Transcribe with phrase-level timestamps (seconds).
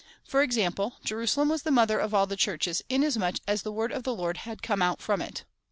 [0.23, 3.71] For ex ample, Jerusalem was the mother of all the Churches, inas much as the
[3.71, 5.43] word of the Lord had come out from it.